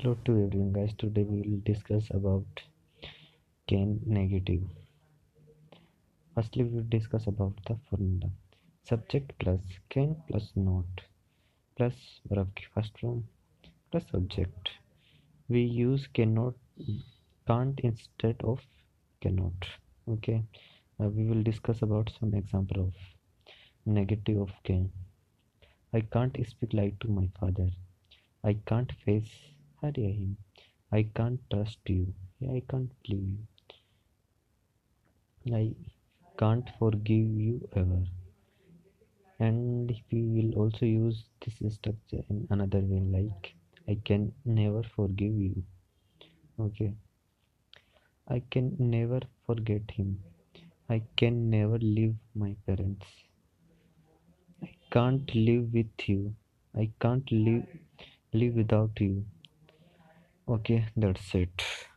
[0.00, 0.92] Hello to everyone guys.
[0.96, 2.60] Today we will discuss about
[3.66, 4.60] can negative.
[6.36, 8.30] Firstly we will discuss about the formula.
[8.84, 9.58] Subject plus
[9.90, 11.02] can plus not
[11.76, 11.96] plus
[12.30, 13.24] verb first form
[13.90, 14.70] plus subject
[15.48, 16.54] we use cannot
[17.48, 18.60] can't instead of
[19.20, 19.68] cannot.
[20.08, 20.44] Okay.
[21.00, 22.94] Uh, we will discuss about some example of
[23.84, 24.90] negative of can
[25.92, 27.70] i can't speak like to my father.
[28.44, 29.32] I can't face
[29.80, 30.36] Hurry him.
[30.90, 32.12] I can't trust you.
[32.42, 33.28] I can't believe
[35.44, 35.54] you.
[35.54, 35.74] I
[36.36, 38.02] can't forgive you ever.
[39.38, 43.54] And we will also use this structure in another way like
[43.88, 45.62] I can never forgive you.
[46.58, 46.92] Okay.
[48.26, 50.18] I can never forget him.
[50.90, 53.06] I can never leave my parents.
[54.60, 56.34] I can't live with you.
[56.76, 57.66] I can't live
[58.32, 59.24] live without you
[60.48, 61.87] okay that's it